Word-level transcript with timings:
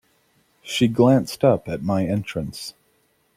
She 0.63 0.87
glanced 0.87 1.43
up 1.43 1.67
at 1.69 1.83
my 1.83 2.05
entrance. 2.07 2.73